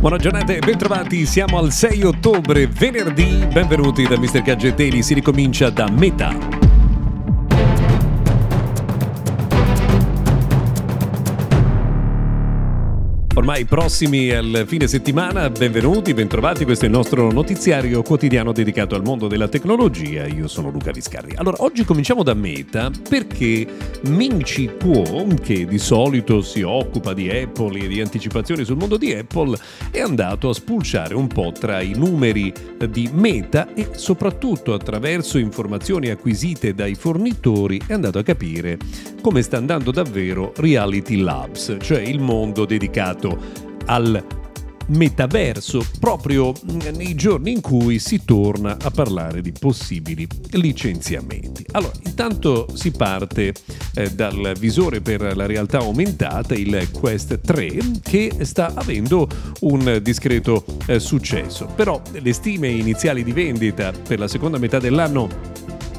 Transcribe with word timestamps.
Buona 0.00 0.16
giornata 0.16 0.54
e 0.54 0.60
bentrovati, 0.60 1.26
siamo 1.26 1.58
al 1.58 1.72
6 1.72 2.04
ottobre, 2.04 2.66
venerdì, 2.66 3.46
benvenuti 3.52 4.04
da 4.04 4.18
Mr. 4.18 4.40
Gadget 4.40 4.76
Daily, 4.76 5.02
si 5.02 5.12
ricomincia 5.12 5.68
da 5.68 5.90
metà. 5.90 6.59
Ormai 13.50 13.66
prossimi 13.66 14.30
al 14.30 14.62
fine 14.64 14.86
settimana, 14.86 15.50
benvenuti, 15.50 16.14
bentrovati, 16.14 16.64
questo 16.64 16.84
è 16.84 16.86
il 16.86 16.94
nostro 16.94 17.32
notiziario 17.32 18.00
quotidiano 18.00 18.52
dedicato 18.52 18.94
al 18.94 19.02
mondo 19.02 19.26
della 19.26 19.48
tecnologia. 19.48 20.24
Io 20.24 20.46
sono 20.46 20.70
Luca 20.70 20.92
Viscardi. 20.92 21.34
Allora, 21.34 21.56
oggi 21.64 21.82
cominciamo 21.82 22.22
da 22.22 22.32
Meta 22.32 22.92
perché 23.08 23.66
Ming 24.02 24.44
Chi 24.44 24.70
Kuo, 24.78 25.26
che 25.42 25.66
di 25.66 25.78
solito 25.78 26.42
si 26.42 26.62
occupa 26.62 27.12
di 27.12 27.28
Apple 27.28 27.80
e 27.80 27.88
di 27.88 28.00
anticipazioni 28.00 28.64
sul 28.64 28.76
mondo 28.76 28.96
di 28.96 29.12
Apple, 29.14 29.58
è 29.90 29.98
andato 29.98 30.50
a 30.50 30.54
spulciare 30.54 31.14
un 31.14 31.26
po' 31.26 31.50
tra 31.50 31.80
i 31.80 31.94
numeri 31.96 32.54
di 32.88 33.10
Meta 33.12 33.74
e 33.74 33.88
soprattutto 33.96 34.74
attraverso 34.74 35.38
informazioni 35.38 36.08
acquisite 36.10 36.72
dai 36.72 36.94
fornitori 36.94 37.80
è 37.84 37.94
andato 37.94 38.20
a 38.20 38.22
capire 38.22 38.78
come 39.20 39.42
sta 39.42 39.56
andando 39.56 39.90
davvero 39.90 40.52
Reality 40.56 41.16
Labs, 41.16 41.76
cioè 41.80 42.00
il 42.00 42.20
mondo 42.20 42.64
dedicato 42.64 43.38
al 43.86 44.24
metaverso 44.90 45.86
proprio 46.00 46.52
nei 46.94 47.14
giorni 47.14 47.52
in 47.52 47.60
cui 47.60 47.98
si 47.98 48.24
torna 48.24 48.76
a 48.80 48.90
parlare 48.90 49.40
di 49.40 49.52
possibili 49.52 50.26
licenziamenti. 50.52 51.64
Allora, 51.72 51.92
intanto 52.04 52.66
si 52.74 52.90
parte 52.90 53.54
eh, 53.94 54.10
dal 54.10 54.54
visore 54.58 55.00
per 55.00 55.36
la 55.36 55.46
realtà 55.46 55.78
aumentata, 55.78 56.54
il 56.54 56.88
Quest 56.90 57.40
3, 57.40 57.78
che 58.02 58.32
sta 58.40 58.72
avendo 58.74 59.28
un 59.60 60.00
discreto 60.02 60.64
eh, 60.86 60.98
successo. 60.98 61.66
Però 61.74 62.00
le 62.10 62.32
stime 62.32 62.68
iniziali 62.68 63.22
di 63.22 63.32
vendita 63.32 63.92
per 63.92 64.18
la 64.18 64.28
seconda 64.28 64.58
metà 64.58 64.78
dell'anno 64.78 65.28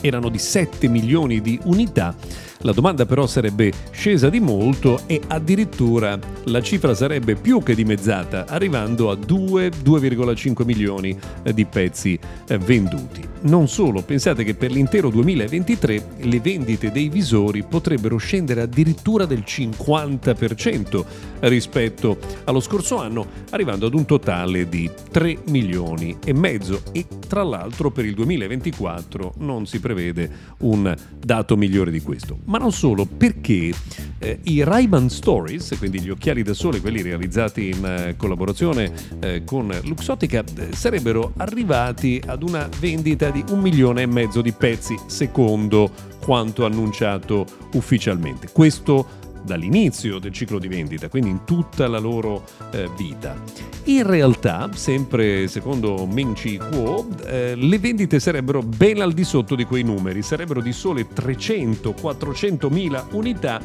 erano 0.00 0.28
di 0.28 0.38
7 0.38 0.88
milioni 0.88 1.40
di 1.40 1.58
unità 1.64 2.16
la 2.62 2.72
domanda 2.72 3.06
però 3.06 3.26
sarebbe 3.26 3.72
scesa 3.90 4.28
di 4.28 4.40
molto 4.40 5.00
e 5.06 5.20
addirittura 5.26 6.18
la 6.44 6.60
cifra 6.60 6.94
sarebbe 6.94 7.34
più 7.34 7.62
che 7.62 7.74
dimezzata, 7.74 8.46
arrivando 8.46 9.10
a 9.10 9.14
2-2,5 9.14 10.64
milioni 10.64 11.16
eh, 11.42 11.52
di 11.52 11.64
pezzi 11.64 12.18
eh, 12.48 12.58
venduti. 12.58 13.30
Non 13.42 13.66
solo, 13.66 14.02
pensate 14.02 14.44
che 14.44 14.54
per 14.54 14.70
l'intero 14.70 15.10
2023 15.10 16.06
le 16.18 16.40
vendite 16.40 16.92
dei 16.92 17.08
visori 17.08 17.64
potrebbero 17.64 18.16
scendere 18.16 18.60
addirittura 18.60 19.26
del 19.26 19.42
50% 19.44 21.04
rispetto 21.40 22.18
allo 22.44 22.60
scorso 22.60 22.98
anno, 22.98 23.26
arrivando 23.50 23.86
ad 23.86 23.94
un 23.94 24.04
totale 24.04 24.68
di 24.68 24.88
3 25.10 25.38
milioni 25.48 26.16
e 26.24 26.32
mezzo 26.32 26.82
e 26.92 27.06
tra 27.26 27.42
l'altro 27.42 27.90
per 27.90 28.04
il 28.04 28.14
2024 28.14 29.34
non 29.38 29.66
si 29.66 29.80
prevede 29.80 30.30
un 30.58 30.94
dato 31.18 31.56
migliore 31.56 31.90
di 31.90 32.00
questo 32.00 32.38
ma 32.52 32.58
non 32.58 32.70
solo, 32.70 33.06
perché 33.06 33.72
eh, 34.18 34.38
i 34.42 34.62
Ray-Ban 34.62 35.08
Stories, 35.08 35.74
quindi 35.78 36.02
gli 36.02 36.10
occhiali 36.10 36.42
da 36.42 36.52
sole, 36.52 36.82
quelli 36.82 37.00
realizzati 37.00 37.70
in 37.70 37.82
eh, 37.82 38.14
collaborazione 38.18 38.92
eh, 39.20 39.42
con 39.42 39.74
Luxottica, 39.84 40.44
eh, 40.58 40.74
sarebbero 40.74 41.32
arrivati 41.38 42.20
ad 42.26 42.42
una 42.42 42.68
vendita 42.78 43.30
di 43.30 43.42
un 43.48 43.60
milione 43.60 44.02
e 44.02 44.06
mezzo 44.06 44.42
di 44.42 44.52
pezzi, 44.52 44.94
secondo 45.06 45.90
quanto 46.22 46.66
annunciato 46.66 47.46
ufficialmente. 47.72 48.50
Questo 48.52 49.20
dall'inizio 49.44 50.18
del 50.18 50.32
ciclo 50.32 50.58
di 50.58 50.68
vendita, 50.68 51.08
quindi 51.08 51.30
in 51.30 51.44
tutta 51.44 51.88
la 51.88 51.98
loro 51.98 52.44
eh, 52.70 52.88
vita. 52.96 53.34
In 53.84 54.06
realtà, 54.06 54.70
sempre 54.72 55.48
secondo 55.48 56.06
Ming 56.06 56.34
Chi 56.34 56.58
Kuo, 56.58 57.08
eh, 57.26 57.54
le 57.54 57.78
vendite 57.78 58.20
sarebbero 58.20 58.62
ben 58.62 59.00
al 59.00 59.12
di 59.12 59.24
sotto 59.24 59.54
di 59.54 59.64
quei 59.64 59.82
numeri, 59.82 60.22
sarebbero 60.22 60.60
di 60.60 60.72
sole 60.72 61.08
300-400 61.08 62.72
mila 62.72 63.06
unità 63.12 63.60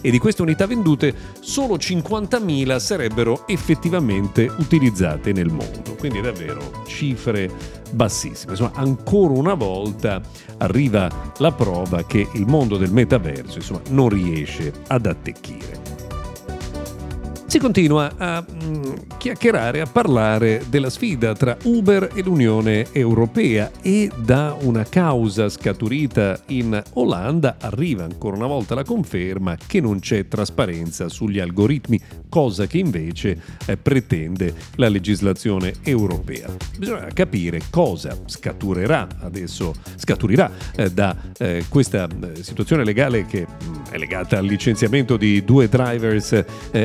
e 0.00 0.10
di 0.10 0.18
queste 0.18 0.42
unità 0.42 0.66
vendute 0.66 1.14
solo 1.40 1.76
50.000 1.76 2.78
sarebbero 2.78 3.46
effettivamente 3.46 4.50
utilizzate 4.58 5.32
nel 5.32 5.50
mondo. 5.50 5.94
Quindi 5.98 6.20
davvero 6.20 6.82
cifre 6.86 7.50
bassissime. 7.92 8.52
Insomma, 8.52 8.72
ancora 8.74 9.34
una 9.34 9.54
volta 9.54 10.20
arriva 10.58 11.08
la 11.38 11.52
prova 11.52 12.04
che 12.04 12.28
il 12.34 12.46
mondo 12.46 12.76
del 12.76 12.92
metaverso 12.92 13.58
insomma, 13.58 13.80
non 13.88 14.08
riesce 14.08 14.72
ad 14.86 15.06
attecchire 15.06 15.89
si 17.50 17.58
continua 17.58 18.12
a 18.16 18.44
mm, 18.48 18.92
chiacchierare, 19.18 19.80
a 19.80 19.86
parlare 19.86 20.62
della 20.68 20.88
sfida 20.88 21.34
tra 21.34 21.56
Uber 21.64 22.10
e 22.14 22.22
l'Unione 22.22 22.86
Europea 22.92 23.72
e 23.82 24.08
da 24.22 24.56
una 24.60 24.84
causa 24.84 25.48
scaturita 25.48 26.42
in 26.46 26.80
Olanda 26.92 27.56
arriva 27.60 28.04
ancora 28.04 28.36
una 28.36 28.46
volta 28.46 28.76
la 28.76 28.84
conferma 28.84 29.56
che 29.66 29.80
non 29.80 29.98
c'è 29.98 30.28
trasparenza 30.28 31.08
sugli 31.08 31.40
algoritmi, 31.40 32.00
cosa 32.28 32.68
che 32.68 32.78
invece 32.78 33.42
eh, 33.66 33.76
pretende 33.76 34.54
la 34.76 34.88
legislazione 34.88 35.72
europea. 35.82 36.54
Bisogna 36.78 37.08
capire 37.12 37.62
cosa 37.68 38.16
scaturerà 38.26 39.08
adesso, 39.22 39.74
scaturirà 39.96 40.52
eh, 40.76 40.92
da 40.92 41.16
eh, 41.36 41.64
questa 41.68 42.06
situazione 42.42 42.84
legale 42.84 43.26
che 43.26 43.44
mm, 43.44 43.74
è 43.90 43.98
legata 43.98 44.38
al 44.38 44.46
licenziamento 44.46 45.16
di 45.16 45.44
due 45.44 45.68
drivers 45.68 46.44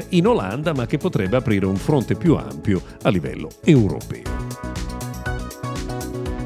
in 0.10 0.26
Olanda 0.26 0.55
domanda 0.56 0.74
ma 0.74 0.86
che 0.86 0.98
potrebbe 0.98 1.36
aprire 1.36 1.66
un 1.66 1.76
fronte 1.76 2.16
più 2.16 2.36
ampio 2.36 2.82
a 3.04 3.10
livello 3.10 3.50
europeo. 3.64 4.44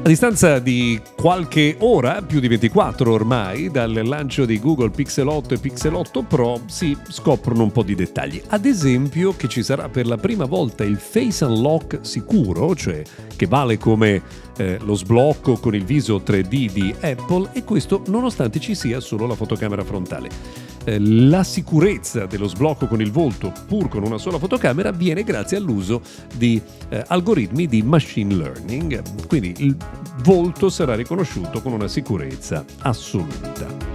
A 0.02 0.08
distanza 0.08 0.58
di 0.58 0.98
qualche 1.14 1.76
ora, 1.80 2.22
più 2.22 2.40
di 2.40 2.48
24 2.48 3.12
ormai, 3.12 3.70
dal 3.70 3.92
lancio 3.92 4.46
di 4.46 4.58
Google 4.58 4.88
Pixel 4.88 5.28
8 5.28 5.54
e 5.54 5.58
Pixel 5.58 5.94
8 5.94 6.22
Pro, 6.22 6.62
si 6.66 6.96
scoprono 7.08 7.64
un 7.64 7.70
po' 7.70 7.82
di 7.82 7.94
dettagli. 7.94 8.40
Ad 8.48 8.64
esempio 8.64 9.36
che 9.36 9.46
ci 9.46 9.62
sarà 9.62 9.90
per 9.90 10.06
la 10.06 10.16
prima 10.16 10.46
volta 10.46 10.84
il 10.84 10.96
Face 10.96 11.44
Unlock 11.44 11.98
sicuro, 12.00 12.74
cioè 12.74 13.02
che 13.36 13.46
vale 13.46 13.76
come 13.76 14.22
eh, 14.56 14.78
lo 14.80 14.94
sblocco 14.94 15.58
con 15.58 15.74
il 15.74 15.84
viso 15.84 16.16
3D 16.16 16.72
di 16.72 16.94
Apple 17.00 17.50
e 17.52 17.62
questo 17.62 18.02
nonostante 18.06 18.58
ci 18.58 18.74
sia 18.74 19.00
solo 19.00 19.26
la 19.26 19.34
fotocamera 19.34 19.84
frontale. 19.84 20.69
Eh, 20.84 20.98
la 20.98 21.44
sicurezza 21.44 22.26
dello 22.26 22.48
sblocco 22.48 22.86
con 22.86 23.00
il 23.00 23.10
volto 23.10 23.52
pur 23.66 23.88
con 23.88 24.02
una 24.02 24.18
sola 24.18 24.38
fotocamera 24.38 24.88
avviene 24.88 25.24
grazie 25.24 25.58
all'uso 25.58 26.00
di 26.34 26.60
eh, 26.88 27.04
algoritmi 27.06 27.66
di 27.66 27.82
machine 27.82 28.34
learning, 28.34 29.26
quindi 29.26 29.54
il 29.58 29.76
volto 30.22 30.70
sarà 30.70 30.94
riconosciuto 30.94 31.60
con 31.60 31.72
una 31.72 31.88
sicurezza 31.88 32.64
assoluta. 32.80 33.90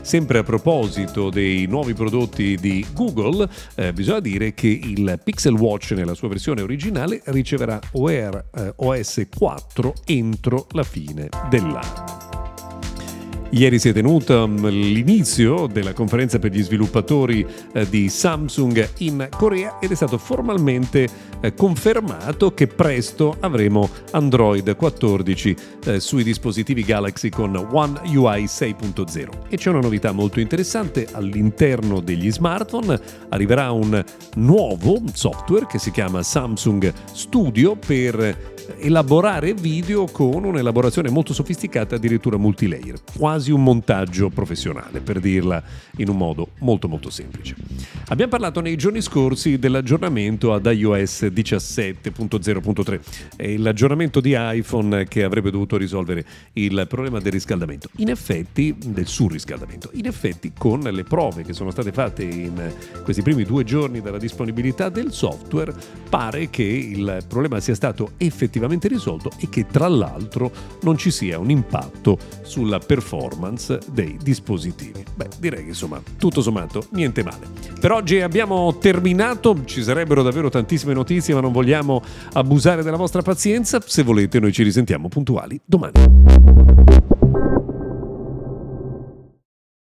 Sempre 0.00 0.38
a 0.38 0.42
proposito 0.42 1.30
dei 1.30 1.66
nuovi 1.66 1.94
prodotti 1.94 2.56
di 2.56 2.84
Google, 2.92 3.48
eh, 3.76 3.92
bisogna 3.92 4.20
dire 4.20 4.52
che 4.52 4.66
il 4.66 5.20
Pixel 5.22 5.54
Watch 5.54 5.92
nella 5.92 6.14
sua 6.14 6.28
versione 6.28 6.60
originale 6.60 7.22
riceverà 7.26 7.78
Wear 7.92 8.46
eh, 8.52 8.72
OS 8.76 9.26
4 9.34 9.94
entro 10.06 10.66
la 10.72 10.82
fine 10.82 11.28
dell'anno. 11.48 12.21
Ieri 13.54 13.78
si 13.78 13.90
è 13.90 13.92
tenuto 13.92 14.48
mm, 14.48 14.66
l'inizio 14.66 15.66
della 15.66 15.92
conferenza 15.92 16.38
per 16.38 16.52
gli 16.52 16.62
sviluppatori 16.62 17.46
eh, 17.74 17.86
di 17.86 18.08
Samsung 18.08 18.88
in 18.98 19.28
Corea 19.30 19.78
ed 19.78 19.90
è 19.90 19.94
stato 19.94 20.16
formalmente 20.16 21.06
eh, 21.38 21.52
confermato 21.52 22.54
che 22.54 22.66
presto 22.66 23.36
avremo 23.40 23.90
Android 24.12 24.74
14 24.74 25.56
eh, 25.84 26.00
sui 26.00 26.22
dispositivi 26.22 26.82
Galaxy 26.82 27.28
con 27.28 27.54
One 27.54 28.00
UI 28.16 28.44
6.0. 28.44 29.28
E 29.50 29.58
c'è 29.58 29.68
una 29.68 29.80
novità 29.80 30.12
molto 30.12 30.40
interessante 30.40 31.06
all'interno 31.12 32.00
degli 32.00 32.32
smartphone, 32.32 32.98
arriverà 33.28 33.70
un 33.70 34.02
nuovo 34.36 34.98
software 35.12 35.66
che 35.66 35.78
si 35.78 35.90
chiama 35.90 36.22
Samsung 36.22 36.90
Studio 37.12 37.76
per 37.76 38.52
elaborare 38.78 39.54
video 39.54 40.06
con 40.06 40.44
un'elaborazione 40.44 41.10
molto 41.10 41.32
sofisticata, 41.34 41.96
addirittura 41.96 42.36
multilayer, 42.36 42.98
quasi 43.16 43.50
un 43.50 43.62
montaggio 43.62 44.30
professionale, 44.30 45.00
per 45.00 45.20
dirla 45.20 45.62
in 45.96 46.08
un 46.08 46.16
modo 46.16 46.48
molto 46.60 46.88
molto 46.88 47.10
semplice. 47.10 47.54
Abbiamo 48.08 48.30
parlato 48.30 48.60
nei 48.60 48.76
giorni 48.76 49.00
scorsi 49.00 49.58
dell'aggiornamento 49.58 50.52
ad 50.52 50.66
iOS 50.66 51.24
17.0.3, 51.24 53.00
è 53.36 53.56
l'aggiornamento 53.56 54.20
di 54.20 54.34
iPhone 54.36 55.04
che 55.06 55.22
avrebbe 55.22 55.50
dovuto 55.50 55.76
risolvere 55.76 56.24
il 56.54 56.86
problema 56.88 57.20
del 57.20 57.32
riscaldamento. 57.32 57.88
In 57.96 58.08
effetti, 58.08 58.74
del 58.78 59.06
surriscaldamento, 59.06 59.90
in 59.92 60.06
effetti 60.06 60.52
con 60.56 60.80
le 60.80 61.04
prove 61.04 61.42
che 61.42 61.52
sono 61.52 61.70
state 61.70 61.92
fatte 61.92 62.22
in 62.22 62.72
questi 63.02 63.22
primi 63.22 63.44
due 63.44 63.64
giorni 63.64 64.00
dalla 64.00 64.18
disponibilità 64.18 64.88
del 64.88 65.12
software, 65.12 65.74
pare 66.08 66.50
che 66.50 66.62
il 66.62 67.24
problema 67.28 67.60
sia 67.60 67.74
stato 67.74 68.12
effettivamente 68.16 68.60
definitivamente 68.62 68.88
risolto 68.88 69.30
e 69.38 69.48
che 69.48 69.66
tra 69.66 69.88
l'altro 69.88 70.50
non 70.82 70.96
ci 70.96 71.10
sia 71.10 71.38
un 71.38 71.50
impatto 71.50 72.18
sulla 72.42 72.78
performance 72.78 73.78
dei 73.90 74.16
dispositivi. 74.22 75.04
Beh, 75.14 75.28
direi 75.38 75.62
che 75.62 75.68
insomma, 75.70 76.00
tutto 76.18 76.40
sommato, 76.42 76.84
niente 76.90 77.22
male. 77.22 77.46
Per 77.80 77.90
oggi 77.90 78.20
abbiamo 78.20 78.76
terminato, 78.78 79.64
ci 79.64 79.82
sarebbero 79.82 80.22
davvero 80.22 80.48
tantissime 80.48 80.94
notizie, 80.94 81.34
ma 81.34 81.40
non 81.40 81.52
vogliamo 81.52 82.02
abusare 82.34 82.82
della 82.82 82.96
vostra 82.96 83.22
pazienza. 83.22 83.80
Se 83.84 84.02
volete, 84.02 84.38
noi 84.38 84.52
ci 84.52 84.62
risentiamo 84.62 85.08
puntuali 85.08 85.60
domani. 85.64 86.71